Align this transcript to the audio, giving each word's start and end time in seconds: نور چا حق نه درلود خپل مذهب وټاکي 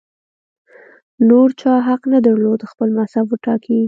نور 1.27 1.49
چا 1.61 1.73
حق 1.87 2.01
نه 2.13 2.19
درلود 2.25 2.61
خپل 2.71 2.87
مذهب 2.99 3.25
وټاکي 3.29 3.77